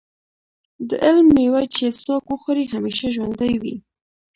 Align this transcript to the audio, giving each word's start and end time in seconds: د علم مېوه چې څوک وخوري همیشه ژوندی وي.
د 0.89 0.91
علم 1.03 1.27
مېوه 1.35 1.63
چې 1.75 1.85
څوک 2.03 2.23
وخوري 2.31 2.65
همیشه 2.73 3.05
ژوندی 3.15 3.53
وي. 3.61 3.75